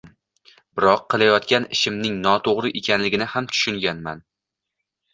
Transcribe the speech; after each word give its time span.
biroq 0.79 1.03
qilayotgan 1.15 1.69
ishimning 1.77 2.17
noto‘g‘ri 2.25 2.75
ekanligini 2.83 3.31
ham 3.37 3.55
tushunganman”. 3.55 4.29